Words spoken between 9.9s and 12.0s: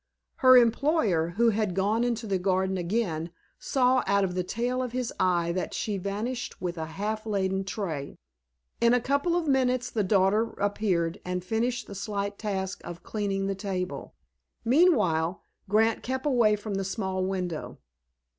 the daughter appeared, and finished the